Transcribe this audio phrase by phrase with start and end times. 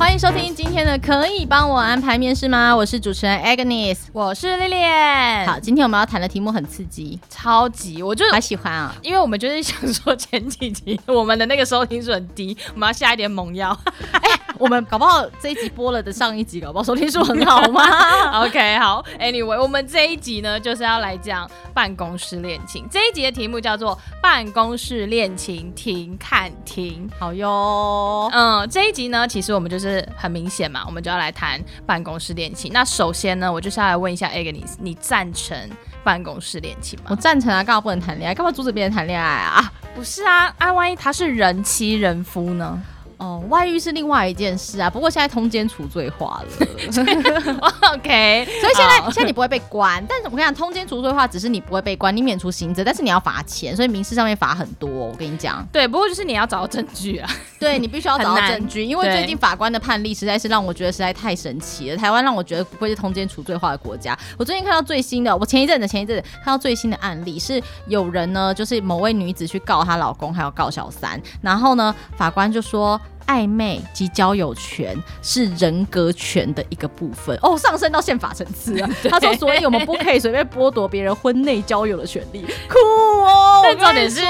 [0.00, 2.74] 欢迎收听今天的，可以帮我安排面试吗？
[2.74, 5.44] 我是主持人 Agnes，我是 Lilyan。
[5.44, 13.76] 好，今天我们要谈的题目很刺激，超级，我就还喜欢啊，因为我们就是想说前几集我们的那个收听数很低，我们要下一点猛药。
[14.12, 17.82] 哎、欸，我们搞不好这一集播了的上一集搞不好收听数很好吗？
[18.44, 22.86] OK，好，Anyway，我们这一集呢就是要来讲办公室恋情。
[22.90, 27.08] 这一集的题目叫做办公室恋情停看停。
[27.18, 30.06] 好哟，嗯，这一集呢其实我们就是。
[30.16, 32.70] 很明显嘛，我们就要来谈办公室恋情。
[32.74, 35.56] 那首先呢，我就是要来问一下 Agnes，你赞成
[36.02, 37.06] 办公室恋情吗？
[37.10, 38.34] 我赞成啊，干嘛不能谈恋爱？
[38.34, 39.72] 干嘛阻止别人谈恋爱啊？
[39.94, 42.80] 不是啊，啊，万一他是人妻人夫呢？
[43.20, 44.88] 哦，外遇是另外一件事啊。
[44.88, 46.66] 不过现在通奸除罪化了，
[47.92, 48.48] OK。
[48.60, 54.88] 所以现在现在你不会被关，但是我跟你讲，通奸除罪化只是你不会被关，你免除刑责，但是你要罚钱，所以民事上面罚很多。
[54.88, 61.96] 我跟你讲，对，不过就是你要找到证据啊，对你必须要找到证据，因为最近法官的判例实在是让我觉得实在太神奇了。
[61.98, 64.18] 台湾让我觉得不会是通奸除罪化的国家。
[64.38, 72.98] 我最近看到最新的，我前一阵子前一阵子看到最新的案例是有人呢，就是某位女子去告她老公，还有告小三，然后呢，法官就说。
[73.30, 78.90] 暧昧及交友权是人格权的一个部分哦，上升到宪法层次啊。
[79.08, 82.44] 他说，所以我们不可以随便剥夺别人婚内交友的权利。
[82.68, 82.76] 酷
[83.24, 83.60] 哦！
[83.62, 84.20] 但重点是，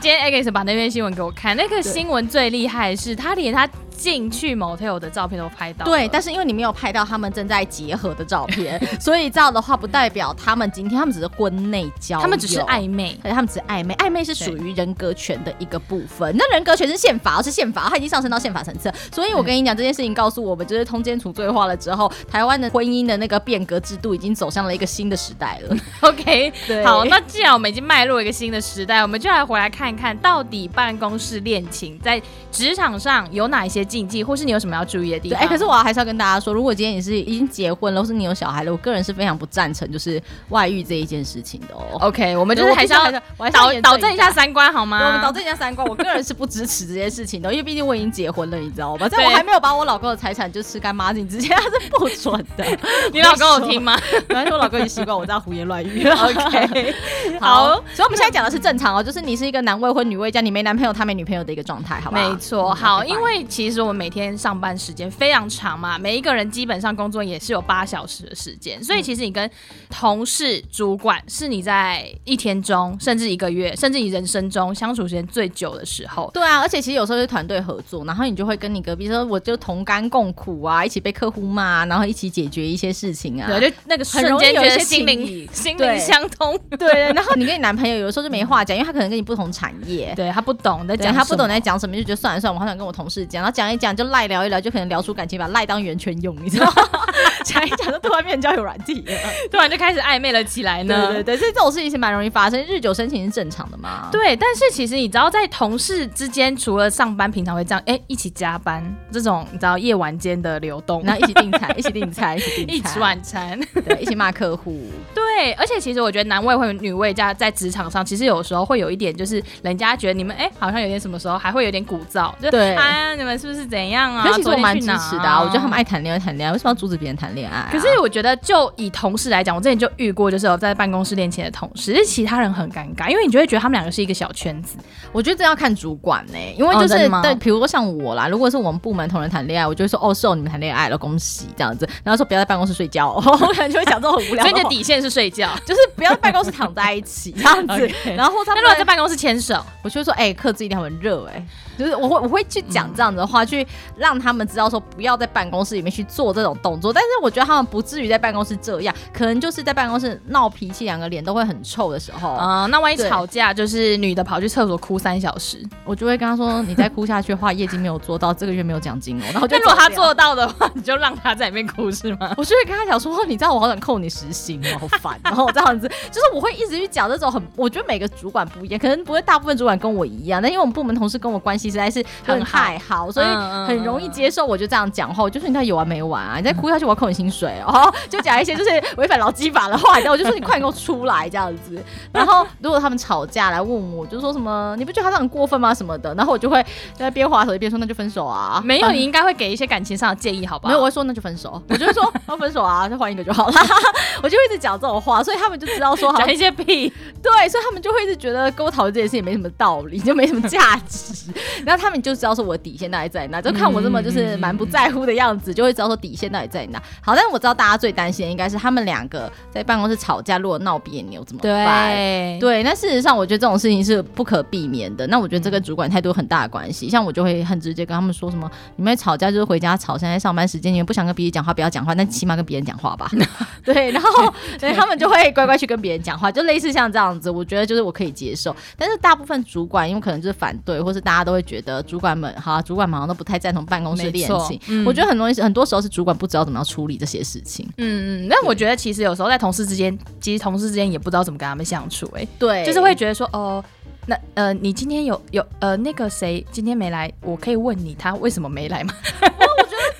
[0.00, 3.66] 今天 Agnes 把那篇新闻给我看，那个新闻最厉害的是他连他。
[3.96, 16.34] 进去 motel 的照片都拍到，对，但是因为你没有拍到他们正在结合的照片， 所以这样的话不代表他们今天他们只是婚内交，他们只是暧昧，他们只是暧昧，暧昧是属于人格权的一个部分。
[16.36, 18.92] 那人格权是宪法，是宪法，它已经上升到宪法层次。
[19.12, 25.76] 所以我跟你讲，这件事情告诉我们，就是通奸除罪化了之后，台湾的婚姻的那个变革制度已经走向了一个新的时代了。
[26.02, 35.38] OK，对，好，那既然我们已经迈入一个新的时代，我们就来回来看一看到底办公室恋情在职场上有哪一些禁忌，或是你有什么要注意的地方？
[35.40, 41.98] 哎、欸，可是我还是要跟大家说，如果今天你是已经结婚了，或是你有小孩了，我个人是非常不赞成就是外遇这一件事情的哦。
[42.00, 43.10] OK，我们就是还是要
[43.50, 45.06] 导导正一下三观好吗？
[45.06, 49.08] 我们导正一下三观，我个人是不支持这件事情的，因为毕竟我已经结婚了，你知道吧？
[49.08, 52.64] 在我还没有把我老公的财产就吃干抹净之前，他是不准的。
[53.12, 53.98] 你老公有听吗？
[54.28, 56.14] 反正我老公已经习惯我这样胡言乱语了。
[56.24, 56.94] OK，
[57.40, 62.16] 好，好，所以我们现在讲的是正常哦，就是你是一个男未婚女未嫁，你没男朋友，他没女朋友的一个状态，好吧？
[62.16, 69.50] 没错，好，因为其实我们每天上班时间非常长嘛，每一个人基本上工作也是有八小时的时间，所以其实你跟
[69.90, 76.30] 同事、主管是你在一天中，甚至一个月，甚至你人生中相处时间最久的时候。
[76.32, 86.58] 对啊，而且其实有时候是团队合作，然后你就会跟你隔壁说，我就同甘共苦啊，一起被客户骂，然后一起解决一些事情啊，对，就那个瞬间觉得心灵 心灵相通。
[86.78, 96.72] 对，然后你跟你男朋友有的时候就没话讲，因为他可能跟你不同产业， 对他不懂在讲，他不懂在讲什么，就觉得算了算了，我好想跟我同事讲，然后讲一讲就赖聊一聊，就可能聊出感情，把赖当源泉用，你知道吗？
[97.44, 99.12] 讲一讲就突然变交友软体了，
[99.50, 101.06] 突然就开始暧昧了起来呢。
[101.06, 104.08] 对对对，所以这种事情是蛮容易发生，日久生情是正常的嘛。
[104.10, 108.82] 对，但是其实你知道，在同事之间，除了上班平常会这样，哎、欸，一起加班
[109.12, 114.80] 这种，你知道夜晚间的流动，然后 一起订餐，一起订餐，一起订餐，一起吃晚餐，对，一起骂客户。
[115.14, 124.26] 对，而且其实我觉得男未婚女未嫁在职场上，其实有时候会有一点，就是人家觉得你们哎、欸，好像有点什么时候还会有点鼓噪，就对，哎呀，你们是不是怎样啊？
[124.32, 127.68] 其实我蛮支持的啊，我觉得他们爱谈恋爱谈恋爱，为什么要阻止别人谈恋恋爱、啊。
[127.70, 134.76] 可是我觉得，就以同事来讲，我之前就遇过，就是有在办公室恋情的同事，是其他人很尴尬，因为你就会觉得他们两个是一个小圈子。
[135.12, 144.44] 我觉得这要看主管呢、欸，因为就是、哦、对，比如说像我啦，如果是我们部门同仁谈恋爱，我就会说哦，是哦，你们谈恋爱了，恭喜这样子，然后说不要在办公室睡觉， 我可能就会讲这种很无聊。
[144.44, 147.72] 所以你的底线是睡觉，就是不要在办公室躺在一起这样子。
[147.74, 148.14] Okay.
[148.16, 151.46] 然后他们如果在办公室牵手，我就会说哎，课、欸、子一定很热哎。
[151.76, 153.66] 就是我会我会去讲这样子的话，嗯、去
[153.96, 156.92] 让他们知道说不要在办公室里面去做这种动作。
[156.92, 162.30] 但是我觉得他们不至于在办公室这样，可能就是在办公室闹脾气，两个脸都会很臭的时候。
[162.30, 169.24] 啊、嗯，那万一吵架，就是女的跑去厕所哭三小时，我就会跟他说：“你再哭下去的话，业绩没有做到，这个月没有奖金哦。
[169.34, 172.32] ”然后就如果她做到的话，你就让她在里面哭是吗？
[172.36, 182.44] 我就会跟他讲说：“你知道我好想扣你时薪哦，好烦。”然后这样子，就是我会一直去讲这种很，我觉得每个主管不一样，可能不会大部分主管跟我一样，但因为我们部门同事跟我关系实在是很。
[182.44, 183.26] 太好，所以
[183.66, 184.44] 很容易接受。
[184.44, 186.36] 我就这样讲话，我就说你到底有完没完啊？
[186.36, 187.92] 你再哭下去，我要扣你薪水哦。
[188.10, 191.82] 就讲一些就是违反劳基法的话，然后我就说你快给我出来这样子。
[192.12, 195.72] 然后如果他们吵架来问我，就说什么你不觉得他这样很过分吗？
[195.72, 198.60] 什么的，然后我就会在边滑手机边说那就分手啊。
[198.62, 200.68] 没有，你应该会给一些感情上的建议，好不好？
[200.68, 201.60] 没有，我会说那就分手。
[201.68, 203.54] 我就会说要分手啊，再换一个就好了。
[204.22, 206.92] 我就会一直讲这种话，所以他们就知道说 讲一些屁。
[207.22, 211.32] 对，所以他们就会一直觉得跟我讨论这件事也没什么道理，就没什么价值。
[211.64, 216.82] 然后他们就知道说我的底线到底在哪，就看我这么就是蛮不在乎的样子，就会知道说底线到底在哪。
[217.00, 221.94] 好，但是我知道大家最担心的应该是他们两个在办公室吵架，如果闹别扭怎么办？
[221.94, 222.62] 对，对。
[222.62, 225.06] 那事实上，我觉得这种事情是不可避免的。
[225.06, 226.88] 那我觉得这跟主管态度有很大的关系。
[226.88, 233.10] 像我就会很直接跟他们说什么：你们吵架就是回家吵，现在上班时间你们不想跟别人讲话，不要讲话，但起码跟别人讲话吧。
[233.64, 237.30] 对，然后所以他们就会乖乖去跟别人讲话，就类似像这样子。
[237.30, 238.54] 我觉得就是我可以接受。
[238.76, 244.58] 但是大部分主管因为可能就是反对，或是大家都会觉得主管们哈，主管们好像都不太赞同办公室恋情。
[244.66, 247.64] 嗯、我觉得很多很多时候是主管不知道怎么样处理这些事情。
[247.76, 252.22] 嗯嗯，那我觉得其实有时候在同事之间，其实同事之间也不知道怎么跟他们相处、欸。
[252.22, 253.64] 哎，对，就是会觉得说，哦，
[254.06, 258.92] 那呃，你今天有有呃那个谁今天没来，我可以问你他为什么没来吗？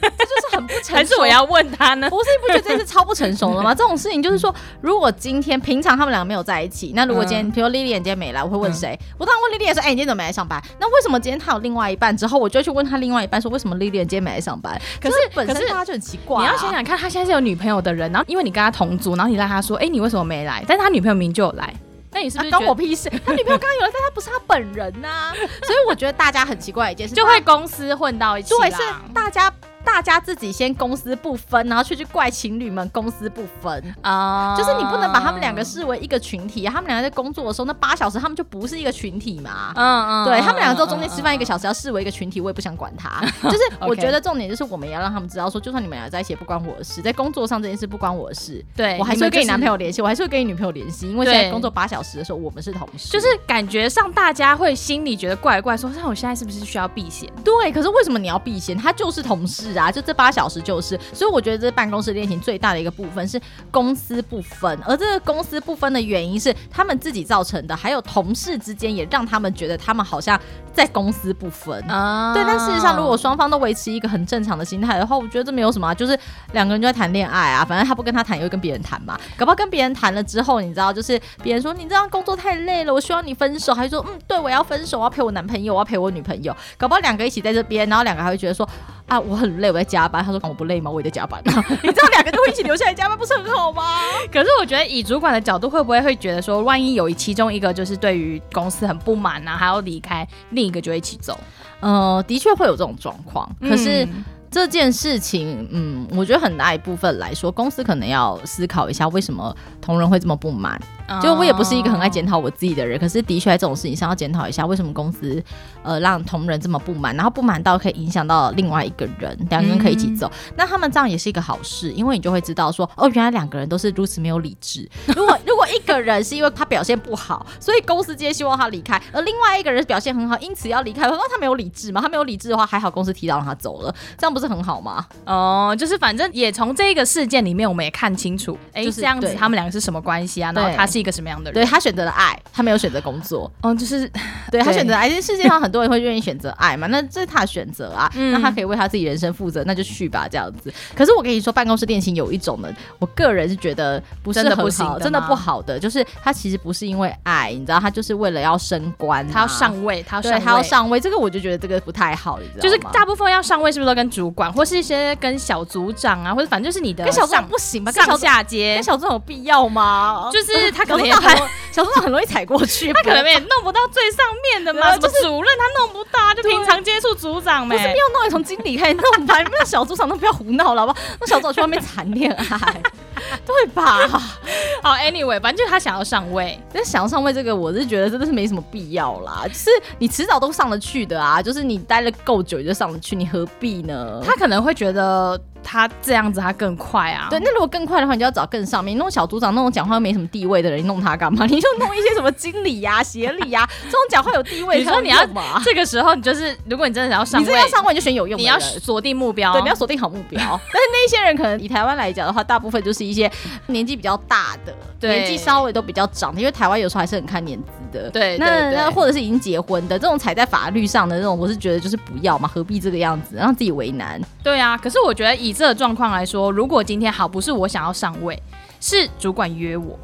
[0.00, 0.94] 这就是很不成熟。
[0.94, 2.08] 还是我要问他呢？
[2.10, 3.72] 不是，你不觉得这是超不成熟了吗？
[3.76, 8.98] 这种事情就是说，如果今天平常他们两个没有在一起，那如果今天，比如 Lily 今天没来，我会问谁？
[9.00, 10.62] 嗯、我当然问 Lily 说，哎、欸，你今天怎么没来上班？
[10.78, 14.80] 那为什么今天他有另外一半之后，我就去问他另外一半说，为什么 Lily 今天没来上班？
[15.00, 16.40] 可是本身他就很奇怪、啊。
[16.42, 20.64] 你要想想看，他现在是有女朋友的人，然后因为你跟他同组，然后你让他说，哎、欸，你为什么没来？
[20.66, 21.72] 但是他女朋友明明就有来，
[22.12, 23.08] 那你是不是关、啊、我屁事？
[23.24, 25.32] 他女朋友刚刚有来，但他不是他本人呐、啊。
[25.62, 28.82] 所以我觉得大家很奇怪一件事， 就会公司混到一起，对，是
[29.12, 29.52] 大家。
[29.84, 33.94] 大家自己先公私不分，然后却去怪情侣们公私不分。
[34.00, 57.30] 啊，uh、就是你不能把他们两个视为一个群体，他们两个在工作的时候那八小时他们就不是一个群体嘛，嗯嗯，对他们两个之后中间吃饭一个小时要视为一个群体，我也不想管他， 就是我觉得重点就是我们也要让他们知道说，就算你们俩在一起也不关我的事，在工作上这件事不关我的事，对我还是会跟你男朋友联系，我还是会跟你女朋友联系，因为现在工作八小时的时候我们是同事，就是感觉上大家会心里觉得怪怪，说那我现在是不是需要避嫌？
[57.44, 58.76] 对，可是为什么你要避嫌？
[58.76, 60.64] 他就是同事啊，就这八小时。
[60.64, 63.38] 就是，所以我觉得这办公室恋情最大的一个部分是
[63.70, 70.40] 公私不分，而这个公私不分的原因是他们自己造成的，还有同事之间也让他们觉得他们好像
[70.72, 72.32] 在公私不分啊。
[72.32, 76.18] 对，但事实上，如果双方都维持一个很正常的心态的话，我觉得这没有什么啊，就是
[76.52, 79.18] 两个人就在谈恋爱啊，反正他不跟他谈，也会跟别人谈嘛。
[79.36, 86.56] 搞不好跟别人谈了之后，你知道，就是别人说你这样工作太累了，我希望你分手，还是说嗯，对我要分手，我要陪我男朋友，我要陪我女朋友。
[86.78, 88.66] 搞不好两个一起在这边，然后两个还会觉得说
[89.06, 90.24] 啊，我很累，我在加班。
[90.24, 90.40] 他说。
[90.44, 90.90] 我不累吗？
[90.90, 91.40] 我也在加班。
[91.82, 94.00] 你知道两个都会一起留下来加班，不是很好吗？
[94.30, 101.38] 可是我觉得以主管的角度，会不会会觉得说，万一有其中一个就是对于公司很不满啊，还要离开，另一个就一起走？
[101.80, 103.48] 呃，的确会有这种状况。
[103.60, 104.04] 可是。
[104.04, 104.24] 嗯
[104.54, 110.80] 这件事情，嗯，我觉得很大一部分来说，公司可能要思考一下，为什么同仁会这么不满。
[111.20, 115.42] 就我也不是一个很爱检讨我自己的人，可是的确在这种事情上要检讨一下，为什么公司
[115.82, 120.28] 呃让同仁这么不满，然后不满到可以影响到另外一个人，两个人可以一起走。
[120.28, 124.88] 嗯、那他们这样也是一个好事，因为你就会知道说，哦，原来两个人都是如此没有理智。
[125.08, 125.43] 如果如果
[125.76, 132.00] 一个人是因为他表现不好，所以公司今天希望他离开，而另外一个人表现很好，因此要离开，那他没有理智嘛？
[132.00, 135.04] 他没有理智的话，还好公司提早让他走了，这样不是很好吗？
[135.24, 140.52] 哦，就是反正也从这个事件里面，我们也看清楚，哎、就是，这样子他们两个是什么关系啊？
[140.52, 141.54] 然后他是一个什么样的人？
[141.54, 143.50] 对，他选择了爱，他没有选择工作。
[143.62, 144.08] 哦，就是
[144.50, 145.08] 对，对他选择爱。
[145.08, 148.10] 这世界上很多人会愿意选择爱嘛，那这是他的选择啊。
[148.14, 150.72] 嗯、那他可以为他自己人生负责，那就去吧，这样子。
[150.94, 161.00] 可是我跟你说，办公室恋情有一种呢，我个人是觉得不是很好，真的不行，真的不好的，就是他其实不是因为爱，你知道，他就是为了要升官、啊，他要上位，他要上位，他要上位。
[161.00, 162.60] 这个我就觉得这个不太好，你知道吗？
[162.62, 167.92] 就是大部分要上位，是不是都跟主管，或是一些跟小组长啊，或者反正就是你的跟小组长不行吧？
[167.92, 170.30] 上下阶跟小组长有必要吗？
[170.32, 171.12] 就是他可能也
[171.72, 174.92] 小组长很容易踩过去， 他可能也弄不到最上面的嘛。
[174.92, 177.76] 什么主任他弄不到，就平常接触组长没？
[177.76, 179.34] 不是没有弄，从经理开始弄吧？
[179.42, 180.98] 那小组长都不要胡闹了，好不好？
[181.20, 182.82] 那小组长去外面谈恋爱，
[183.46, 184.08] 对吧？
[184.82, 189.44] 好，Anyway，反正就是他想要上位，但是想要上位这个，我是觉得真的是没什么必要啦。
[189.46, 194.20] 就是你迟早都上得去的啊，就是你待了够久就上得去，你何必呢？
[194.24, 195.40] 他可能会觉得。
[195.64, 197.28] 他这样子，他更快啊！
[197.30, 201.46] 对，那如果更快的话，你就要找更上面，那种小组长，那种讲话又没什么地位的人，你弄他干嘛？
[201.50, 204.78] 你就弄一些什么经理呀、啊、协理呀，这种讲话有地位。
[204.84, 205.26] 你说你要
[205.64, 208.42] 这个时候，你就是如果你真的想要上位，你真的要上位，你就选有用的。
[208.42, 210.38] 你要锁定目标，对，你要锁定好目标。
[210.72, 213.30] 但是那些人可能以台湾来讲的话，大部分就是一些
[213.66, 218.10] 年纪比较大的，对年纪稍微都比较长的，因为台湾有时候还是很看年资的。
[218.10, 224.20] 对，那那或者是已经结婚的这种踩在法律上的那种，我是觉得就是不要嘛，何必这个样子让自己为难？
[224.42, 226.34] 对啊，可是我觉得以这个状况来说。
[226.34, 228.36] 说如果今天好，不是我想要上位，
[228.80, 229.96] 是主管约我，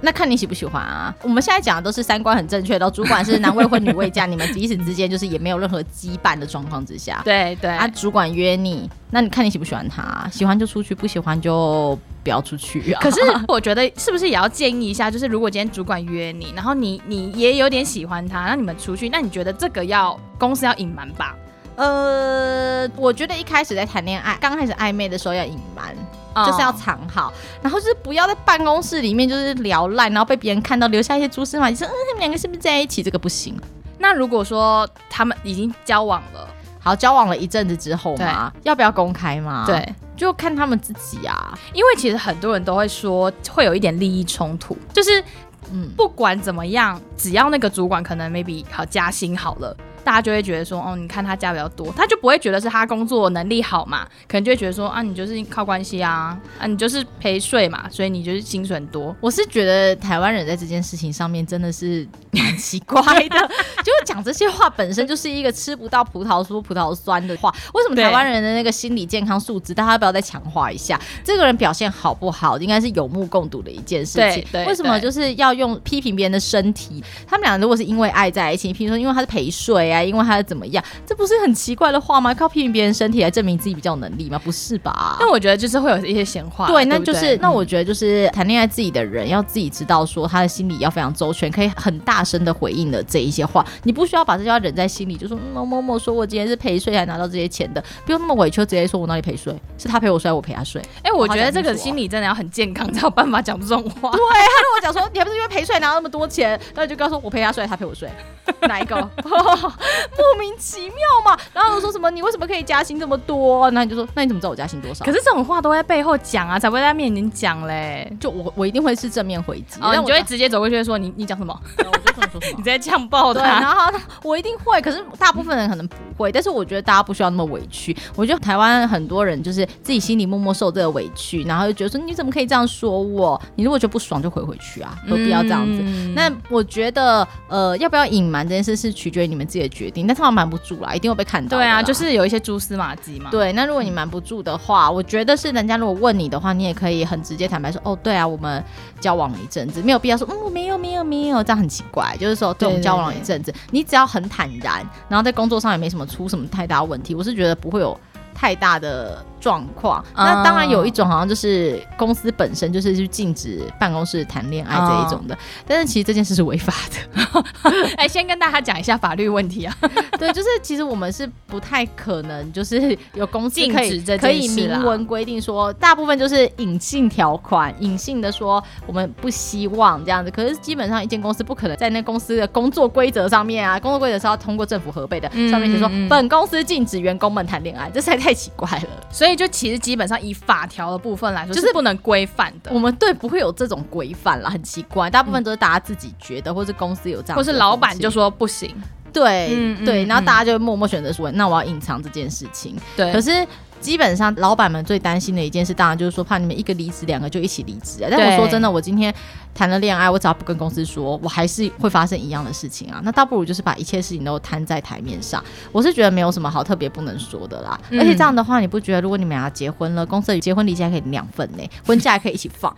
[0.00, 1.14] 那看你喜不喜欢啊。
[1.22, 10.26] 我们现在讲的都是三观很正确的，主管是男未婚女未嫁，你们彼此之间就是也没有任何羁绊的状况之下， 对对啊，主管约你，那你看你喜不喜欢他？
[10.32, 13.00] 喜欢就出去，不喜欢就不要出去啊。
[13.04, 21.36] 可是我觉得是不是也要建议一下，就是如果今天主管约你，然后你你也有点喜欢他，那你们出去，那你觉得这个要公司要隐瞒吧？
[21.76, 25.94] 呃，我觉得一开始在谈恋爱，刚开始暧昧的时候要隐瞒，
[26.34, 33.02] 哦、就是要藏好，然后就是不要在办公室里面就是聊烂，然后被别人看到留下一些蛛丝马迹，说嗯，他们两个是不是在一起？
[33.02, 33.58] 这个不行。
[33.98, 39.64] 那如果说他们已经交往了，好，交往了一阵子之后嘛，要不要公开嘛？
[39.66, 41.58] 对，就看他们自己啊。
[41.72, 45.24] 因为其实很多人都会说会有一点利益冲突，就是
[45.72, 49.76] 嗯，不管怎么样，只要那个主管可能 maybe 好加薪好了。
[50.04, 59.16] 大家就会觉得说，哦，你看他家比较多，他就不会觉得是他工作能力好嘛，可能就会觉得说，啊，你就是靠关系啊，啊，你就是陪睡嘛，所以你就是薪水很多。
[59.20, 63.38] 我是觉得台湾人在这件事情上面真的是蛮奇怪的，
[63.82, 67.52] 就是讲这些话本身就是一个吃不到葡萄说葡萄酸的话。
[67.72, 71.00] 为什么台湾人的那个心理健康素质，大家要不要再强化一下？
[71.24, 74.44] 这个人表现好不好，应该是有目共睹的一件事情。
[74.52, 77.02] 对为什么就是要用批评别人的身体？
[77.26, 79.93] 他们俩如果是因为爱在一起，譬如说因为他是陪睡啊。
[80.02, 82.32] 因为他怎么样，这不是很奇怪的话吗？
[82.34, 84.40] 靠批评别人身体来证明自己比较有能力吗？
[84.42, 85.16] 不是吧？
[85.20, 86.66] 但我觉得就是会有一些闲话。
[86.66, 100.80] 对，那就是那我觉得就是谈恋爱自己的人要自己知道说他的心理要非常周全，可以很大声的回应的这一些话，你不需要把这些话忍在心里，就说某某某说我今天是陪睡才拿到这些钱的，不用那么委屈，直接说我哪里陪睡，是他陪我睡，我陪他睡。
[101.02, 104.10] 哎、欸，我觉得这个心理真的要很健康才有办法讲这种话。
[104.10, 108.08] 对，他跟我讲说你还不是因为陪睡拿到那么多钱，那你就告诉我陪他睡，他陪我睡，
[108.68, 108.96] 哪一个？
[110.16, 112.10] 莫名其妙嘛，然后我说什么？
[112.10, 113.70] 你为什么可以加薪这么多？
[113.70, 115.04] 那你就说，那你怎么知道我加薪多少？
[115.04, 118.10] 可是这种话都在背后讲啊，才不会在他面前讲嘞。
[118.20, 121.58] 就我，我一定会是正面回击，哦，你就会直接走过去说你，你讲什么？
[121.78, 122.40] 我就说什么？
[122.56, 123.42] 你在呛爆他。
[123.42, 126.30] 然后我一定会，可是大部分人可能不会。
[126.32, 127.96] 但是我觉得大家不需要那么委屈。
[128.16, 133.40] 我觉得台湾很多人就是自己心里默默受这个委屈，然后就觉得说你怎么可以这样说我？
[133.56, 135.80] 你如果觉得不爽就回回去啊，何必要这样子？
[135.82, 140.06] 嗯、那我觉得呃，要不要隐瞒这件事是取决于你们自己的决定。
[140.06, 141.58] 但是他瞒不住啦，一定会被看到。
[141.58, 143.30] 对啊，就是有一些蛛丝马迹嘛。
[143.30, 148.62] 对，那如果你瞒不住的话，我觉得是人家如果问你的话，你也可以很直接坦白说，哦，对啊，我们
[149.00, 152.16] 交往了一阵子，没有必要说，嗯，没有，没有，没有，这样很奇怪。
[152.18, 157.98] 就是说，对，我们交往了一阵子，你只要很坦然，然后在工作上也没什么出什么太大问题，我是觉得不会有
[158.32, 159.24] 太大的。
[159.44, 165.36] 状况，那当然有一种好像就是公司本身就是去禁止办公室谈恋爱这一种的，
[165.66, 167.44] 但是其实这件事是违法的。
[167.98, 169.76] 哎，先跟大家讲一下法律问题啊。
[170.18, 180.30] 对，就是其实我们是不太可能就是有公司可以 可以明文规定说，大部分就是隐性条款，隐性的说我们不希望这样子。
[180.30, 188.88] 可是基本上一间公司不可能在那公司的工作规则上面啊，工作规则是要通过政府核备的，上面写说本公司禁止员工们谈恋爱，这实在太奇怪了。
[189.10, 189.33] 所以。
[189.34, 192.70] 就其实基本上以法条的部分来说，就是不能规范的。
[192.72, 198.74] 我们对不会有这种规范啦，很奇怪，大部分都是大家自己觉得，嗯、或是公司有这样，或是老板就说不行。
[199.12, 202.76] 对、嗯、对，然后大家就默默选择说，嗯、那我要隐藏这件事情。
[202.96, 203.46] 对，可是。
[203.80, 208.08] 基本上，老板们最担心的一件事，当然就是说怕你们一个离职，两个就一起离职啊。
[208.10, 209.14] 但我说真的，我今天
[209.54, 213.00] 谈了恋爱，我只要不跟公司说，我还是会发生一样的事情啊。
[213.04, 215.42] 那倒不如就是把一切事情都摊在台面上。
[215.70, 217.78] 我是觉得没有什么好特别不能说的啦。
[217.90, 221.62] 嗯、而且这样的话，你不觉得如果你们俩结婚了，公司的结婚礼金还可以两份呢？
[221.86, 222.74] 婚假还可以一起放。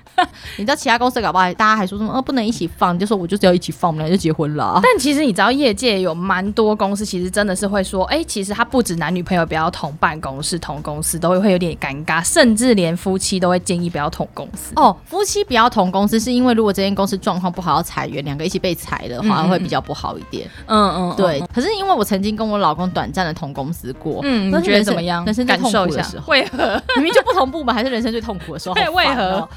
[0.58, 2.12] 你知道其他公司搞不好大家还说什么？
[2.12, 4.78] 呃，不能一起放，你就说我就只要一起放，我们俩就结婚了。
[4.82, 14.72] 但其实你知道，业界有蛮多公司其实真的是会说，哎、欸，其实他不止男女朋友不要同办公室同公司，都会会有点尴尬，甚至连夫妻都会建议不要同公司。
[14.76, 20.48] 哦，夫妻不要同公司，是因为如果这间公司状况不好要裁员，两个一起被裁的话，会比较不好一点。
[20.66, 21.42] 嗯嗯，对。
[21.54, 25.24] 可是因为我曾经跟我老公短暂的同公司过，嗯，你觉得怎么样？
[25.24, 26.80] 人生最痛苦的时候，为何？
[26.96, 28.74] 明明就不同部门，还是人生最痛苦的时候？
[28.74, 29.48] 对， 为何？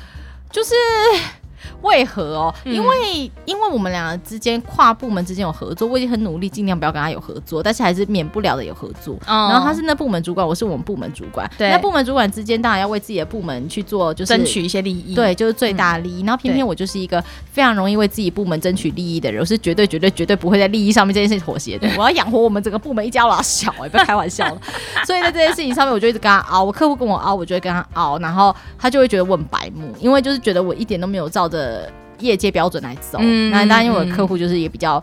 [0.51, 0.73] 就是。
[1.81, 2.53] 为何哦？
[2.65, 9.15] 因为、嗯、因为我们两个之间跨部门之间有合作，我已经很努力，尽量不要跟他有合作，但是还是免不了的有合作。
[9.27, 11.49] 哦、然后他是那部门主管，我是我们部门主管。
[11.57, 15.15] 对，那部门主管之间当然要为自己的部门去做，就是争取一些利益。
[15.15, 16.23] 对，就是最大利益。
[16.23, 21.89] 嗯、然后偏偏我就是一个非常容易为自己部门争取利益的人，我是绝对绝对绝对不会在利益上面这件事情妥协的。
[21.97, 24.61] 我要养活我们整个部门一家老小，哎，不要开玩笑了。
[25.05, 26.63] 所以在这件事情上面，我就一直跟他熬。
[26.63, 31.91] 我客户跟我熬，我就会跟他熬，然后他就会觉得我很白目，因为就是觉得我一点都没有照着。
[32.21, 35.01] 业界标准来走，嗯、那当然因为我的客户就是也比较。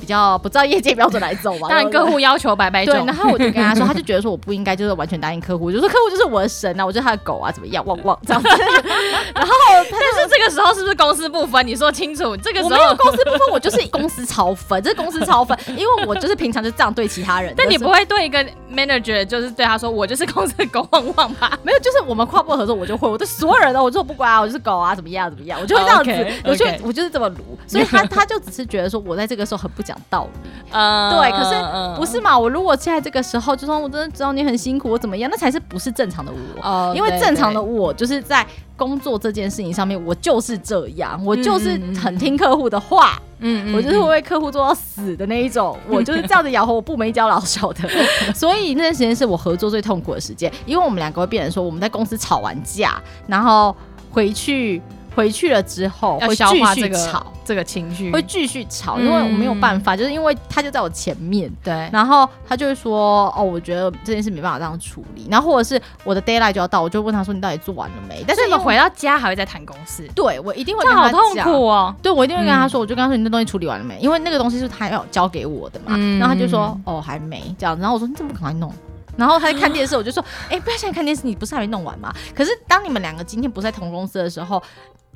[0.00, 2.94] 比较不照业界标准来走嘛，当然客户要求百百种。
[2.94, 8.48] 对，然后我就跟他说，他就觉得说我不应该就是完全答应客户，就说客户就是我的神啊，我就是他的狗啊，怎么样，汪汪这样子。
[9.34, 11.64] 然后，但是这个时候是不是公私不分？
[11.66, 12.36] 你说清楚。
[12.36, 17.52] 这个时候我没有公私不分，我就是公私超分，这是公私超分，因为我就是平常就这样对其他人。
[17.56, 21.58] 但你不会对一个 manager 就是对他说我就是公司的狗汪汪吧？
[21.62, 27.36] 没有，就是我们跨部合作，我就会，我对所有人都我说我不管啊，我就是狗啊，怎么样怎么样，我就会这样子，我就我就是这么撸。
[27.66, 30.50] 所以他他就只是觉得说我在这个时候很不讲道理。
[30.72, 32.38] 嗯，对，可是不是嘛？
[32.38, 35.28] 我如果在这个时候就说，我真的知道你很辛苦，我怎么样？
[35.30, 36.62] 那才是不是正常的我？
[36.62, 41.70] 哦，因为正常的我就是在工作这件事情上面，我就是这样，我就是
[42.00, 47.88] 很听客户的话，嗯，我就是会为客户做到死的那一种，我就是 这样子咬合我部门一家老手的。
[48.32, 53.74] 所以那段时间是我合作最痛苦的时间，因为我们两个会变成说，我们在公司吵完架，然后
[54.12, 54.80] 回去。
[55.14, 57.26] 回去了之后会继续吵。
[57.42, 68.22] 这个情绪，会继续吵，因为我没有办法，就是因为他就在我前面，对，然后他就会说，哦，我觉得这件事没办法这样处理，然后或者是我的 d a y l i g h t 就要到，我就问他说，你到底做完了没？
[68.24, 73.98] 但是你回到家还会再谈公司，对，我一定会跟他讲，好痛苦哦，对，我一定会跟他说，我就跟他说，你那东西处理完了没？
[73.98, 77.42] 因为那个东西是他要交给我的嘛，然后他就说，哦，还没。
[77.58, 78.72] 这样，然后我说你怎么赶快弄？
[79.20, 82.12] 然后他在看电视，我就说，哎，不要现在看电视，你不是还没弄完吗？
[82.34, 84.60] 可是当你们两个今天不在同公司的时候。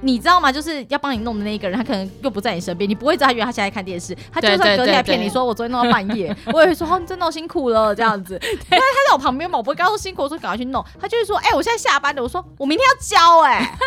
[0.01, 0.51] 你知道吗？
[0.51, 4.15] 就是要帮你弄的那一个人，他可能又不在你身边，你不会知道他原来他现在看电视。
[4.31, 8.35] 他就算隔天来骗你说我昨天弄到半夜，我也会说哦，你真弄辛苦了这样子。
[8.43, 10.85] 因为他在我旁边嘛，我不会跟他说辛苦，我说赶快去弄。
[11.01, 12.21] 他就会说，哎、欸，我现在下班了。
[12.21, 13.79] 我说我明天要交哎、欸。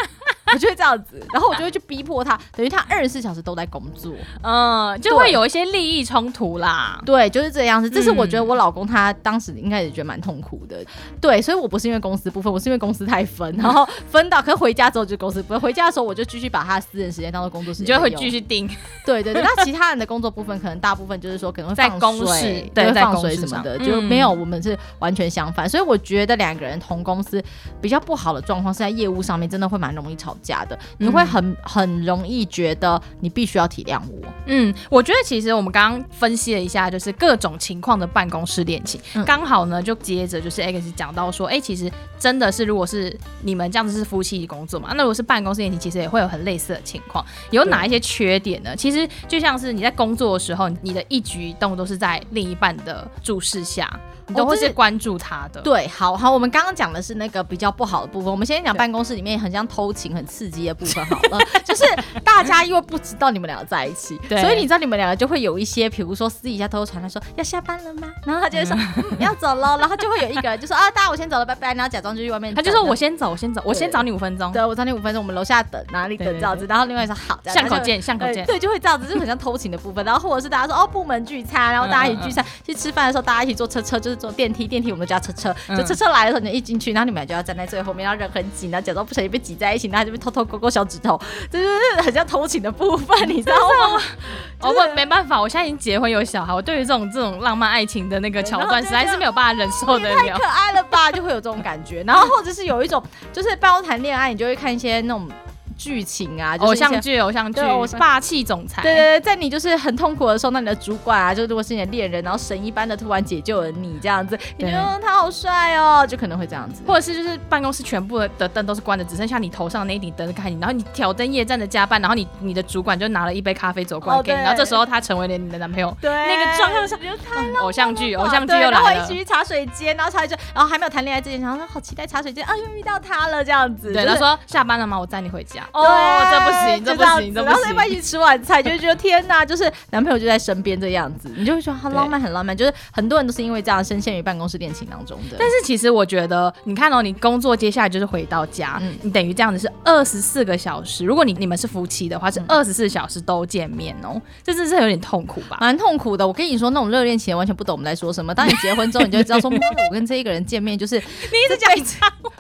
[0.54, 7.02] 我就会这样子，然后我就会去逼迫他， 等于他二十四小时都在工作，嗯，就会有一些利益冲突啦。
[7.06, 7.90] 对，就是这样子。
[7.90, 10.78] 这是我觉得我老公他当时应该也觉得蛮痛苦的。
[11.20, 15.60] 对，所以我不是因为公司不分，我是因为公司太分， 然后分到，可是回家之后就公司不分。
[15.60, 18.68] 回家的时候我就继续把他私人时间当做工作时间，你就会继续盯。
[19.06, 24.38] 对对对，那其他人的工作部分可能大部分就是说可能会放水，在公司对，放水什么的，就没有。
[24.38, 27.44] 我们是完全相反，所以我觉得两个人同公司
[27.82, 30.80] 比较不好的状况是在业务上面，真的会蛮容易吵架的。
[30.98, 31.18] 你会。
[31.18, 34.28] 会很很容易觉得你必须要体谅我。
[34.46, 47.26] 嗯，我觉得其实我们刚刚分析了一下，就是各种情况的办公室恋情，刚、嗯、好呢就接着就是 X 讲到说，哎、欸，其实真的是如果是你们这样子是夫妻工作嘛，那如果是办公室恋情，其实也会有很类似的情况。
[47.50, 48.76] 有哪一些缺点呢？
[48.76, 54.00] 其实就像是你在工作的时候，你的一举一动都是在另一半的注视下。
[54.28, 61.84] 你都会是关注他的，对，好好，我们刚刚讲的是那个比较不好的部分，我们先讲办公室里面很像偷情、很刺激的部分好了，就是
[62.24, 64.42] 大家因为不知道你们两个在一起， 对。
[64.42, 68.10] 所以你知道你们两个就会有一些，比如说私底下偷偷传来说要下班了吗？
[68.26, 84.92] 然后他就会说、嗯 嗯、要走了，然后就会有一个人就说啊，大家我先走了，拜拜，然后假装就去外面，他就说我先走，我先走，我先找你五分钟，对，我找你五分钟，我们楼下等哪里等这样子，然后另外说好，巷口见，巷口见，对，就会这样子，就很像偷情的部分，然后或者是大家说哦部门聚餐，然后大家一起聚餐，去吃饭的时候大家一起坐车车，就是坐电梯，电梯。
[84.92, 91.20] 我们叫车车，就车车来的时候，你一进去，然后你们俩就要站在最后面，然后人很挤，然后假装不小心被挤在一起，然后就被偷偷勾勾小指头，
[91.52, 94.02] 这就是很像偷情的部分，你知道吗？
[94.62, 100.14] 哦不，没办法，我现在已经结婚有小孩，我对于这种这种浪漫爱情的那个桥段，实在是没有办法忍受的。
[100.16, 102.04] 太可爱了吧，就会有这种感觉。
[102.08, 105.30] 然后或者是有一种，就是办公谈恋爱，你就会看一些那种。
[105.78, 108.82] 剧情啊，就是、偶像剧，偶像剧，我是霸气总裁。
[108.82, 116.82] 对对对，在你就是很痛苦的时候，那你的主管啊，就如果是你的恋人，然后神一般的突然解救了你，这样子，你觉得他好帅哦，就可能会这样子。
[116.88, 125.96] 或者是就是办公室全部的灯都是关的，只剩下你头上那一顶灯开你，然后你挑灯夜战的加班，然后你你的主管就拿了一杯咖啡走过来给你，哦、然后这时候他成为了你的男朋友。
[126.02, 126.98] 对，那个状况下，
[127.36, 128.90] 嗯、偶像剧，偶像剧又来了。
[128.90, 133.94] 然后一起去茶水间，然后茶水间，然后还没有谈恋爱之前，然后说好期待茶水间啊，又遇到他了，这样子。
[133.94, 135.00] 对，就是、他说下班了吗？
[135.00, 135.67] 我载你回家。
[135.74, 136.48] 哦，这。
[136.48, 142.56] 不行，这不行，然后在一起吃晚餐，就会觉得天哪，就是男朋友就在身边这样子，你就会说很浪漫，很浪漫。
[142.56, 145.36] 就是很多人都是因为这样深陷于办公室恋情当中的。
[145.38, 151.04] 但是其实我觉得，你看哦，你工作接下来就是回到家，嗯、你等于这样子是二十四个小时。
[151.04, 155.58] 如果你你们是夫妻的话，是二十四小时都见面哦，这真是有点痛苦吧？
[155.60, 156.26] 蛮痛苦的。
[156.26, 158.34] 我跟你说，那种热恋期完全不懂我们在说什么。
[158.34, 162.32] 当你结婚之后，你就会知道说， 我跟这一个人见面就是 你一直讲脏话。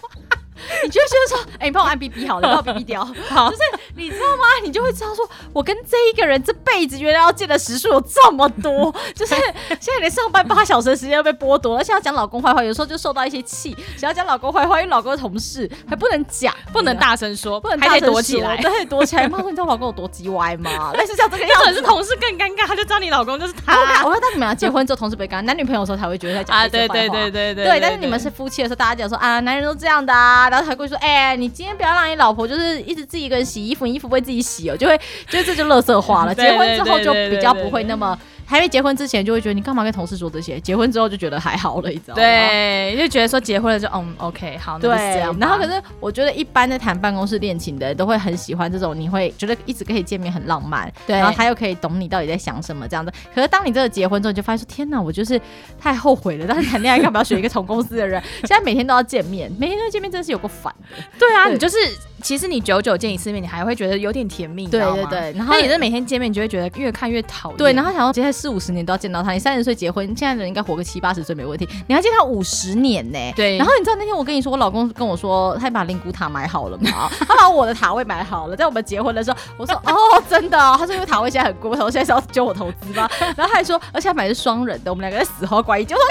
[0.83, 3.61] 你就会觉得说，哎、欸，你帮我按 B B 好了，帮我 B B 掉， 好，就是
[3.95, 4.43] 你知道吗？
[4.63, 9.35] 你就会知道说，我跟这一个人这辈子原来要见的时数有这么多， 就是
[9.79, 19.27] 现在连上班八小时的时间都被剥夺，而且要讲老公坏话，有时候就受到一些气，想要讲老公坏话，因为老公的同事还不能讲，不能大声说，不能还得躲起来，对，躲起来。
[19.27, 20.93] 妈说你知道老公有多叽歪吗？
[20.93, 23.77] 类似像这个样子，是同事更尴尬，他就知道你老公就是他。
[24.03, 27.79] 我说，当你们俩结婚之后，同事不会尴尬，男女朋友的时候才会觉得在讲啊，对对对对对对。
[27.79, 31.37] 但是你们是夫妻的时候，大家讲说啊，男人都这样的啊，然后才会说，哎、欸。
[31.37, 36.33] 你今天不要让你老婆就是一直自己一个人洗衣服，衣服不会自己洗哦，就会就这就乐色化了。
[36.35, 38.17] 结婚之后就比较不会那么。
[38.47, 42.21] 还没结婚之前就会觉得你干嘛跟同事说这些，结婚之后就觉得还好了，你知道吗？
[42.21, 45.35] 对，就觉得说结婚了就嗯 OK 好，那就是这样。
[45.37, 53.11] 然后可是我觉得一般在谈办公室恋情的人都会很喜欢这种，你会觉得一直可以见面很浪漫，对，然后他又可以懂你到底在想什么这样子。
[53.35, 55.39] 可是当你真的结婚之后，你就发现说天哪，我就是
[55.77, 56.47] 太后悔了。
[56.47, 58.23] 当时谈恋爱干嘛要选一个同公司的人？
[58.45, 60.95] 现在每天都要见面，每天都要见面，真的是有够烦的。
[61.19, 61.75] 对啊，对你就是
[62.21, 65.33] 其实你久久见一次面，你还会觉得有点甜蜜，对对对。
[65.37, 67.57] 然后你是每天见面，你就会觉得越看越讨厌。
[67.57, 69.31] 对，然后想要接下来四五十年都要见到他。
[69.31, 71.67] 你三十岁结婚，现在人应该活个七八十岁没问题。
[71.87, 73.33] 你还见他五十年呢？
[73.35, 73.57] 对。
[73.57, 77.09] 然后你知道那天我跟你说，我老公跟我说，他把灵骨塔买好了吗？
[77.27, 80.75] 他把我的塔位买好了，在我们结婚的时候，我说 哦，真的哦。
[80.77, 83.07] 他说因为塔位现在很贵，我说现在是要揪我投资吗？
[83.35, 86.03] 然后他还说，而且他买的是双人的，我们两个在死活关系，就说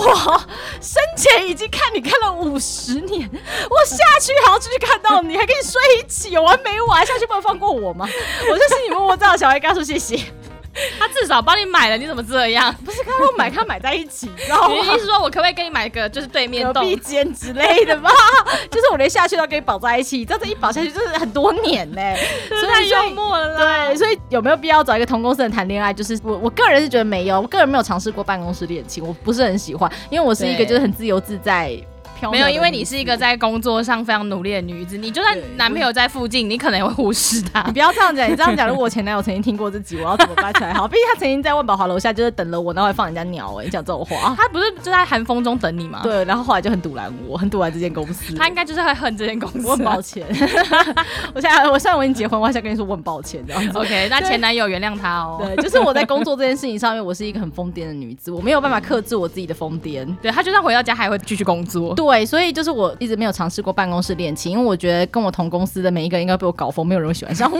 [0.00, 0.40] 我
[0.80, 3.28] 生前已经看你看了五十年，
[3.68, 7.06] 我下去还要继续看到你，还跟你睡一起，有完没完？
[7.06, 8.08] 下去不能放过我吗？
[8.50, 10.18] 我就心里默默知道，小孩告诉谢谢。
[10.98, 12.72] 他至少帮你买了，你怎么这样？
[12.84, 18.10] 不是，刚刚买，他买在一起，然后你的意思说我可不可以给你买个就是对面隔壁间之类的吗？
[18.70, 22.16] 就是我连下去都要跟你绑在一起，这样子一绑下去就是很多年呢、 欸，
[22.48, 23.88] 所以太幽默了啦。
[23.88, 25.92] 对，所以有没有必要找一个同公司的人谈恋爱？
[25.92, 31.76] 就是我我个人是觉得没有，我个人没有尝试过办公室恋情，我不是很喜欢，因为我是一个就是很自由自在。
[32.30, 37.62] 没有，因为你是一个在工作上非常努力的女子，你就算男朋友在附近，你可能也会忽视他。
[37.66, 40.86] 你不要这样讲，你这样讲，如果我前男友曾经听过这集，我要怎么办才好？
[40.88, 46.00] 毕竟他曾经在万宝华楼下就是等了我，然后还放人家鸟哎、欸，你讲这种话，他不是就在寒风中等你吗？
[46.02, 48.34] 对，然后后来就很堵拦我，很堵拦这间公司。
[48.34, 49.66] 他应该就是会恨这间公司。
[49.66, 50.26] 我很抱歉，
[51.34, 53.78] 我现在我现在我已经结婚，我还想跟你说我很抱歉这样子。
[53.78, 55.42] OK，那前男友原谅他哦。
[55.42, 60.06] 对，就是我在工作这件事情上面，我是一个很疯癫的女子，我没有办法克制我自己的疯癫。
[60.22, 61.94] 对，他就算回到家还会继续工作。
[61.94, 62.94] 对，对所以就是我。
[62.98, 67.58] 一直没有尝试过办公室恋情，因为我觉得跟我同公司的每一个人应该被我搞疯，没有人会喜欢上我。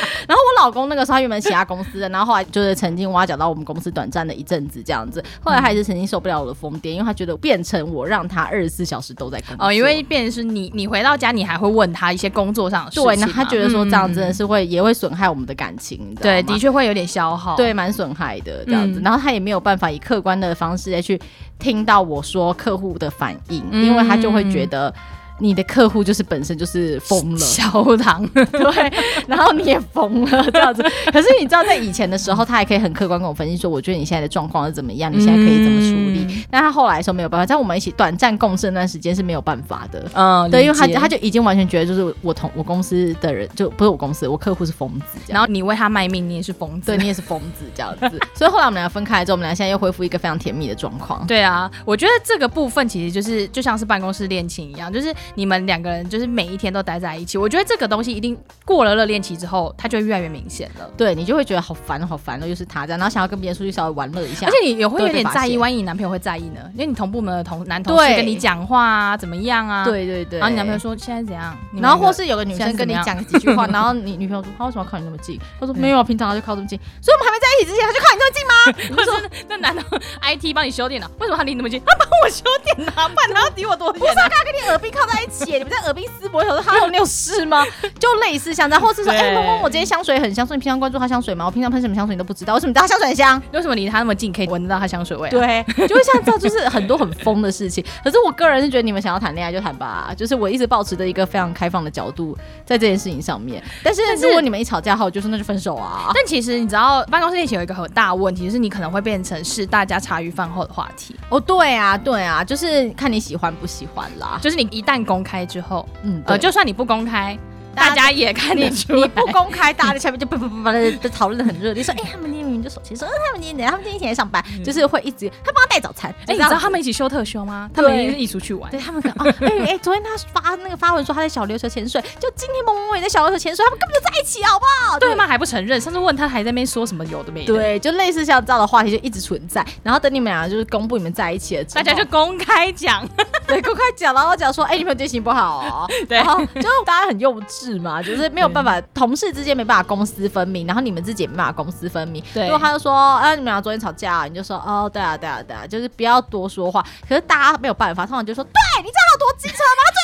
[0.26, 9.66] 然后我老公那个时候他原本其他公司的，然后后来就是曾经挖角到我们公司短暂的一阵子这样子，后来他也是曾经受不了我的疯癫，因为他觉得变成我让他二十四小时都在工作。
[9.66, 13.04] 哦，因为变成是你，你回到家你还会问他一些工作上的事情。
[13.04, 16.14] 对，那他觉得说这样真的是会、嗯、也会损害我们的感情。
[16.16, 19.00] 对，的确会有点消耗，对，蛮损害的这样子。
[19.00, 21.20] 嗯、然后他也没有办法以客观的方式来去
[21.58, 24.92] 听到我说客户的反应，嗯、因为他就会觉得。
[25.38, 28.92] 你的客户就是本身就是疯了，小唐，对，
[29.26, 30.82] 然后你也疯了这样子。
[31.12, 36.26] 可是你知道，在以前的时候，他还可以很客观跟我分析说，我觉得你现在的状况是怎么样，你现在可以怎么处理。
[36.28, 40.08] 嗯、但他后来说没有办法，在我们一起短暂共事那段时间是没有办法的。
[40.14, 45.18] 嗯，对，因为他他就已经完全觉得，就是我同我公司的人就不是我公司，我客户是疯子。
[45.26, 48.20] 然后你为他卖命，你也是疯子，对，你也是疯子这样子。
[48.34, 51.26] 所以后来我们俩分开之后，我们俩现在又恢复一个非常甜蜜的状况。
[51.26, 56.02] 对啊，我觉得这个部分其实就是就像是办公室恋情一样，就是你们两个人。
[56.12, 60.90] 就是每一天都待在一起，我觉得这个东西一定过了热恋期之后，它就会越来越明显了。
[60.96, 64.46] 对，你就会觉得好烦，好烦了，又是他这样，然后想要跟别人出去稍微玩乐一下。
[64.46, 66.60] 而且你也会有点在意，万一你男朋友会在意呢？
[66.74, 69.84] 因为你同部门的同男同事跟你讲话啊，怎么样啊？
[69.86, 70.38] 对对对。
[70.38, 71.56] 然后你男朋友说现在怎样？
[71.80, 75.40] 然后或是有个女生跟你讲几句话， 然后你女朋友说他为什么靠你那么近？
[75.58, 76.78] 他说没有，平常他就靠这么近。
[77.00, 78.54] 所以我们还没在一起之前，他就靠你这么近吗？
[78.98, 79.82] 我说那男的
[80.20, 81.80] IT 帮你修电脑，为什么他离你那么近？
[81.86, 84.00] 他帮我修电脑，不然他要离我多远？
[84.00, 86.86] 不是，他刚跟你耳鬓靠在一起，你们在耳鬓厮磨，有时候他。
[86.92, 87.64] 你有事吗？
[87.98, 91.46] 就类似像这样，或是说，哎，萌萌，我今天香水很香，所以你平常关注他香水吗？
[91.46, 92.14] 我平常喷什么香水？
[92.14, 93.06] 你都不知道，为什么你知道他香水？
[93.08, 93.42] 很香？
[93.52, 95.16] 为什么离他那么近可以闻得到他香水？
[95.16, 95.30] 味？
[95.30, 97.82] 对，就会像这样，就是很多很疯的事情。
[98.04, 103.62] 可是我个人是觉得，你们想要谈恋爱就谈吧，就是我一直保持着一个非常开放的角度在这件事情上面。
[103.82, 106.10] 但是如果你们一吵架后，就是那就分手啊。
[106.14, 111.16] 但其实你知道，办公室恋情有一个很大问题，就是你可能会变成是大家茶余饭后的话题。
[111.30, 114.38] 哦，对啊，对啊，就是看你喜欢不喜欢啦。
[114.42, 117.38] 就是你一旦公开之后，嗯，呃，就算你不公开。
[117.74, 119.00] 大家也看得出来。
[119.00, 126.10] 你不公开，大家在下面就啪啪啪啪的讨论的很热烈，说哎、欸，他们今天明明就手牵手，他们今天他们今天一起来上班，嗯、就是会一直他帮他带早餐。
[126.10, 127.70] 哎、欸，你知道他们一起休特休吗？
[127.72, 128.70] 他们一起出去玩。
[128.70, 134.98] 对他们可能哦，哎哎、欸，昨天他发那个发文说他在小琉球潜水，就今天某某某也在小琉球潜水，他们根本就在一起，好不好？
[134.98, 135.26] 对吗？
[135.26, 135.80] 还不承认。
[135.80, 137.54] 上次问他还在那边说什么有的没的。
[137.54, 139.64] 对，就类似像这样的话题就一直存在。
[139.82, 143.08] 然后等你们俩就是公布你们在一起了之后，大家就公开讲，
[143.46, 145.86] 对，公开讲，然后讲说，哎、欸，你们最近不好哦。
[146.08, 152.22] 对，然后就大家很幼稚嘛，就是没有办法，同事之间没办法公私分明，然后你们自己也没办法公私分明。
[152.32, 156.84] 对，如果他就说，哎、啊，你们俩昨天吵架，你就说，哦，对啊，对啊，对啊，就是不要多说话。
[157.08, 159.82] 可是大家没有办法，通常就说，对，你知道他多机车吗？
[159.84, 159.98] 他最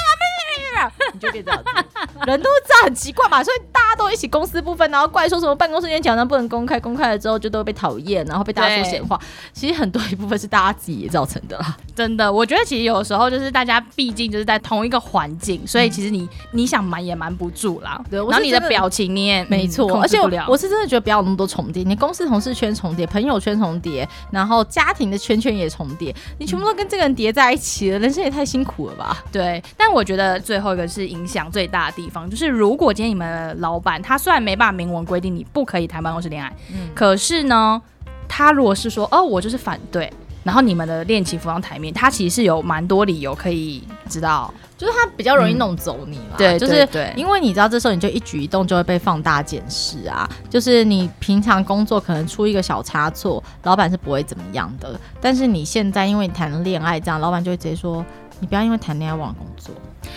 [1.13, 1.71] 你就变这样子，
[2.27, 9.19] 人都是这样，很奇怪嘛，所以大家都一起公私不分，然后怪说什么办公室间墙上不能公开，公开了之后就都会被讨厌，然后被大家说闲话。
[9.53, 18.01] 其实很多一部分是大家自己也造成的啦，真的，我觉得其实有时候就是大家毕竟就是在同一个环境，所以其实你、嗯、你想瞒也瞒不住啦。
[18.11, 29.25] 对，然后你的表情你也没错，而且我，我是真的觉得不要有那么多重叠，你公司同事圈重叠，朋友圈重叠，然后家庭的圈圈也重叠，你全部都跟这个人叠在一起了，人生也太辛苦了吧？
[29.33, 37.81] 对，但我觉得最后一个是影响最大的地方，就是如果今天你们的老板他虽然没办法明文规定你不可以谈办公室恋爱，嗯，可是呢，
[38.29, 40.13] 他如果是说哦，我就是反对。
[40.45, 46.37] 然后你们的恋情浮上台面，他其实是有蛮多理由可以知道，就是他比较容易弄走你嘛。
[46.39, 50.27] 对、嗯，就是对，因为你知道这时候你就一举一动就会被放大检视啊。
[50.49, 54.99] 就是你平常工作可能出一个小差错，老板是不会怎么样的。
[55.21, 58.03] 但是你现在因为你谈了恋爱，这样老板就会直接说
[58.41, 59.75] 你不要因为谈恋爱忘了工作，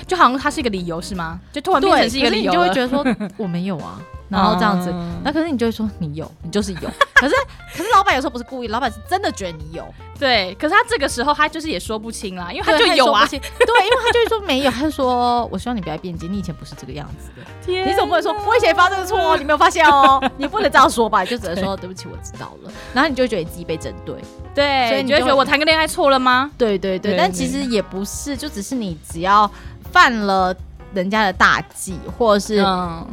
[0.08, 1.40] 就好像它是一个理由是吗？
[1.52, 3.06] 就突然变成是一个理由，你就会觉得说
[3.38, 4.00] 我没有啊。
[4.32, 4.90] 然后这样子，
[5.24, 6.90] 那、嗯、可是你就会说你有，你就是有。
[7.14, 7.36] 可是
[7.76, 9.86] 可是老板有时候不是故意，老板是真的觉得你有。
[10.18, 13.28] 对，可是他这个时候他就是也说不清啦，因为他就有啊。
[13.28, 17.46] 对，因为他就会说没有，他就说我希望你不要辩解，你以前不是这个样子的。
[17.64, 19.38] 天，你怎么不能说我以前发这个错哦？
[19.38, 20.24] 你没有发现哦？
[20.38, 21.26] 你不能这样说吧？
[21.26, 22.72] 就只能说对不起，我知道了。
[22.94, 24.16] 然后你就会觉得你自己被针对。
[24.56, 26.50] 对，所以你就会觉得我谈个恋爱错了吗？
[26.58, 29.50] 对对对，对，但其实也不是，就只是你只要
[29.92, 30.56] 犯了。
[30.94, 32.64] 人家的大忌，或者是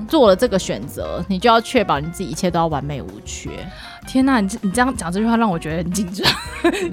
[0.08, 3.50] 做了这个选择，嗯，你就要确保你自己一切都要完美无缺。
[4.06, 6.26] 天呐，你你这样讲这句话让我觉得很紧张。
[6.62, 6.92] 嗯，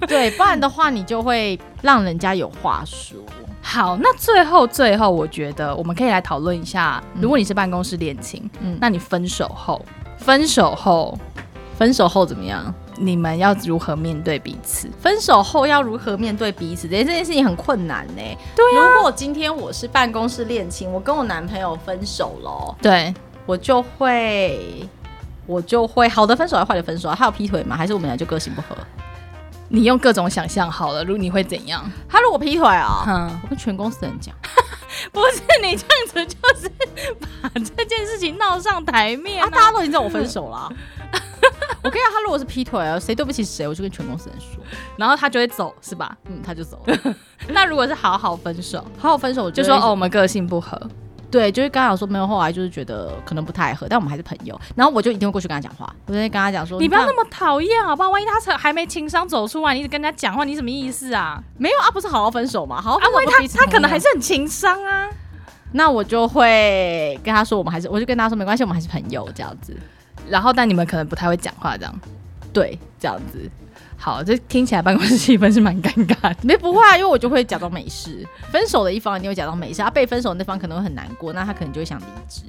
[0.08, 3.18] 对，不然的话你就会让人家有话说。
[3.60, 9.84] 好，那最后最后，我觉得我们可以来讨论一下，如果你是办公室恋情，嗯，那你分手后，
[10.16, 11.18] 分手后，
[11.76, 12.74] 分手后怎么样？
[12.98, 14.88] 你们要如何面对彼此？
[15.00, 16.88] 分手后要如何面对彼此？
[16.88, 18.22] 这件这件事情很困难呢。
[18.56, 23.14] 对啊，如果今天我是办公室恋情，我跟我男朋友分手了，对，
[23.46, 24.88] 我就会，
[25.46, 27.14] 我就会好的分手还是坏的分手啊？
[27.16, 27.76] 他有劈腿吗？
[27.76, 28.76] 还是我们俩就个性不合？
[29.70, 31.84] 你用各种想象好了，如果你会怎样？
[32.08, 34.34] 他如果劈腿啊，嗯，我跟全公司人讲，
[35.12, 36.70] 不是你这样子，就是
[37.42, 40.72] 把这件事情闹上台面啊，啊大家都已经知道我分手了。
[41.82, 44.62] 我跟你讲，他如果是劈腿啊，谁对不起谁，我就跟全公司人说，
[44.96, 46.16] 然后他就会走，是吧？
[46.26, 47.16] 嗯，他就走了。
[47.48, 50.80] 那如果是好好分手，好好分手，我就，就说哦，我们个性不合。
[51.30, 54.58] 对，就是刚刚说没有，后来就是觉得可能不太合，但我们还是朋友。
[54.74, 58.08] 然后我就一定会过去跟他讲话，我就会跟他讲说，你不要那么讨厌好不好？
[58.08, 61.38] 万一他还没情商走出来，你一直跟他讲话，你什么意思啊？
[61.58, 62.80] 没有啊，不是好好分手吗？
[62.80, 65.08] 好好分手，啊，万一他他可能还是很情商啊。
[65.72, 69.76] 那我就会跟他说，我们还是，我就跟他说没关系，我们还是朋友这样子。
[70.28, 72.00] 然后，但你们可能不太会讲话，这样。
[72.52, 73.50] 对，这样子。
[73.96, 76.36] 好，这听起来办公室气氛是蛮尴尬的。
[76.46, 78.26] 没不会啊，因为我就会假装没事。
[78.50, 82.42] 分手的一方一定会假装没事，他被分手的那方可能会很难过，那他可能就会想离职。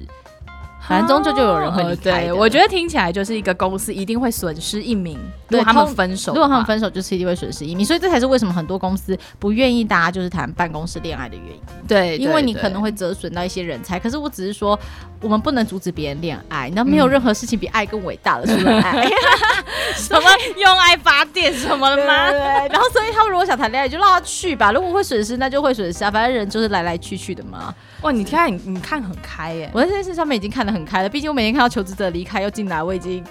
[0.90, 2.22] 反正终究就有人会离开。
[2.24, 5.16] 对，我觉得听起来就是一个公司一定会损失一名。
[5.46, 7.86] 如果他们分手，如果他们分手，就是一定会损失一名。
[7.86, 11.60] 所以这才是为什么很多公司不愿意大家就是谈办公室恋爱的原因。
[11.86, 14.00] 对，因为你可能会折损到一些人才。
[14.00, 14.76] 可是我只是说，
[15.20, 16.68] 我们不能阻止别人恋爱。
[16.74, 19.08] 那没有任何事情比爱更伟大的，除了爱。
[19.94, 22.30] 什么用爱发电什么的吗？
[22.30, 22.38] 对。
[22.68, 24.72] 然后，所以他们如果想谈恋爱，就让他去吧。
[24.72, 26.10] 如果会损失，那就会损失啊。
[26.10, 27.72] 反正人就是来来去去的嘛。
[28.02, 29.70] 哇，你看你你看很开耶！
[29.74, 31.08] 我在这件事上面已经看得很开了。
[31.08, 33.22] 毕竟我每天看到求职者离开又进来，我已经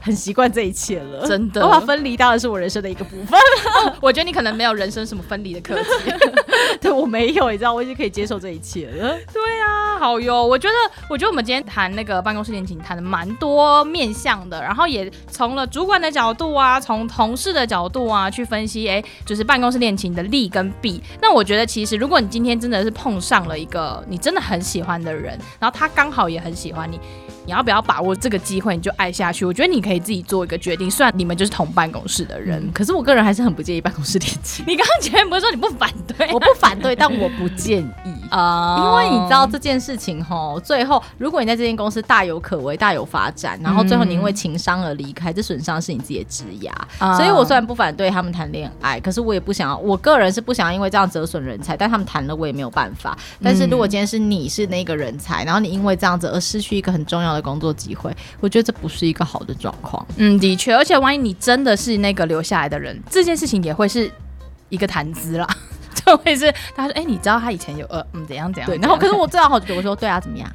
[0.00, 1.26] 很习惯这一切了。
[1.26, 3.38] 真的，分离当然是我人生的一个部分。
[4.00, 6.12] 我觉得你可能没有人生什么分离的课题。
[6.80, 9.16] 对，我没有，你知道，我已经可以接受这一切了。
[9.32, 10.44] 对啊，好哟。
[10.44, 10.74] 我觉得，
[11.08, 21.02] 我觉得我们今天谈那个办公室恋情谈的蛮多面向的，然后也从了主管的角度啊，从同事的角度啊去分析，哎，就是办公室恋情的利跟弊。
[21.20, 27.00] 那我觉得，其实如果你今天真的是碰上了一个你真的很喜欢的人，然后他刚好也很喜欢你。
[27.48, 29.42] 你要不要把握这个机会，你就爱下去？
[29.42, 30.90] 我觉得你可以自己做一个决定。
[30.90, 34.62] 虽然你们就是同办公室的人，嗯、可是我个人还是很不介意办公室恋情。
[34.68, 36.28] 你刚刚前面不是说你不反对？
[36.30, 38.12] 我不反对，但我不建议。
[38.30, 38.76] 啊。
[38.78, 47.16] 因为你知道这件事情吼，最后如果你在这间公司大有可为、大有发展，然后最后你因为情商而离开，这损伤是你自己的职涯。
[47.16, 51.76] 所以我虽然不反对他们谈恋爱，可是我也不想要，我个人是不想要因为这样折损人才。
[51.76, 53.16] 但他们谈了，我也没有办法。
[53.42, 60.04] 但是如果今天是你是那个人才，然后你因为这样子而失去一个很重要的工作机会，我觉得这不是一个好的状况。
[60.16, 64.10] 嗯，的确，而且万一你真的是那个留下来的人，这件事情也会是
[64.68, 65.46] 一个谈资啦。
[66.04, 68.66] 就会是他说，哎、欸，你知道他以前有呃嗯怎样怎样？
[68.70, 70.48] 对，然后可是我最好觉得我说对啊，怎么样？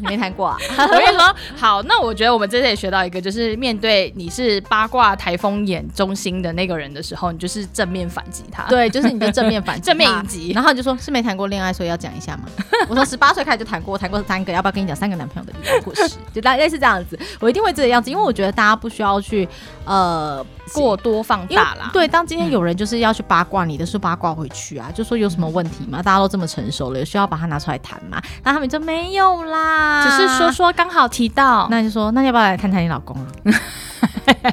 [0.00, 0.56] 你 没谈过啊？
[0.78, 8.62] 我跟你说，好，那我觉得我们这次也学到一个，就是面对你是八卦台风眼中心的那个人的时候，你就是正面反击他。
[8.70, 10.52] 对，就是你就正面反击，正 面迎击。
[10.52, 12.44] 然后你就说是没谈过恋爱，所以要讲一下吗？
[12.88, 16.16] 我从十八岁开始就谈过，谈过三个，要不要跟你讲三个男朋友的恋爱故事？
[16.32, 19.48] 就大概是这样子，我一定会这个样子，因为我觉得大家不需要去
[19.84, 21.90] 呃过多放大啦。
[21.92, 26.02] 对，当今天有人就是要去八卦你的，是八卦回去啊，就说有什么问题吗？
[26.02, 28.20] 大家都这么成熟了，有需要把它拿出来谈吗？
[28.42, 33.26] 那他们就没有啦，只是说说刚好提到，那你就说，那要不要来谈谈你老公啊？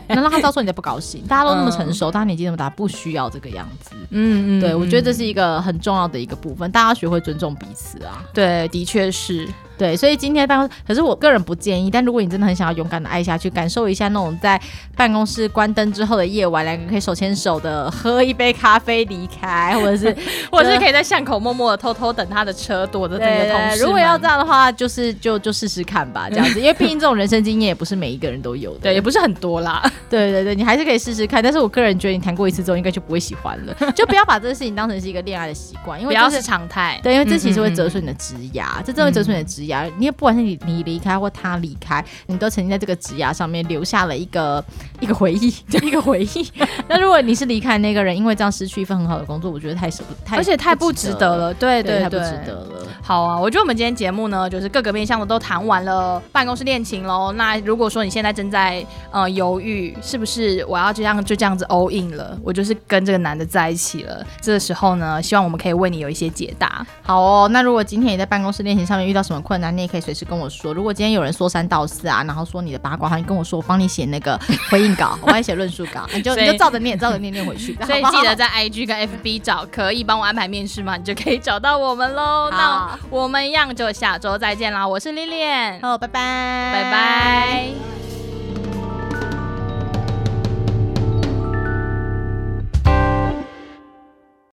[0.10, 3.92] 能让他知道说你的不高兴，大家都那么成熟，大家年纪那么大，不需要这个样子。
[4.12, 8.24] 嗯嗯，对，我觉得这是一个很重要的一个部分，大家学会尊重彼此啊。
[8.34, 9.48] 对，的确是。
[9.80, 11.90] 对，所以今天办公，可是我个人不建议。
[11.90, 14.60] 但如果你真的很想要勇敢的爱下去，感受一下那种在
[14.98, 20.14] 办公室关灯之后的夜晚，两个人可以手牵手的喝一杯咖啡离开，或者是，
[20.52, 23.82] 或者是可以在巷口默默的偷偷等他的车，躲着那个同事。
[23.82, 29.82] 如果要这样的话，就是就就试试看吧，这样子，因为毕竟这种人生经验也不是每一个人都有的，对， 也不是很多啦。
[30.10, 31.42] 对对对，你还是可以试试看。
[31.42, 37.00] 但是我个人觉得，你谈过一次之后，应该就不会喜欢了， 就不要把这个事情当成是一个恋爱的习惯，因为不要是常态。
[37.02, 39.90] 对，因为这其实会折损你的职涯，嗯嗯嗯，这真的会折损你的职涯。
[39.98, 40.50] 你也不管是你。
[40.50, 44.64] 你你离开或他离开，你都曾经在这个职涯上面留下了一个
[45.00, 46.52] 一个回忆，就 一个回忆。
[46.88, 51.54] 那如果你是离开那个人，因为这样失去一份很好的工作，我觉得太舍不太，而且太不值得了。
[51.54, 52.88] 对对对，太不值得了。
[53.02, 57.32] 好啊，我觉得我们今天节目呢，就是各个面向的都谈完了办公室恋情喽。
[57.34, 64.26] 那如果说你现在正在呃犹豫，是不是我要这样就这样子 all in 了，我就是跟这个男的在一起了？
[64.42, 66.86] 这个时候呢，希望我们可以为你有一些解答。
[67.04, 70.74] 好哦，那如果今天你在办公室恋情上面遇到什么困难，你也可以随时跟我说。
[70.74, 77.76] 如果今天有人说三道四啊，然后说你的八卦话，你跟我说，我帮你写那个回应稿，我帮你写论述稿，你就你就照着念，照着念念回去。
[77.86, 80.98] 所以记得在 IG 跟 FB 找，可以帮我安排面试吗？
[80.98, 82.50] 你就可以找到我们喽。
[82.52, 88.19] 那我们一样就下周再见啦，我是 Lilian，好，拜拜，拜拜。